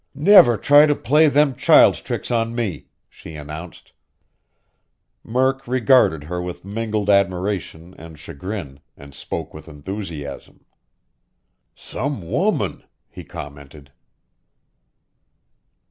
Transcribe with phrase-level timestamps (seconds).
[0.15, 3.93] "Never try to play them child's tricks on me!" she announced.
[5.23, 10.65] Murk regarded her with mingled admiration and chagrin, and spoke with enthusiasm.
[11.75, 13.91] "Some woman!" he commented.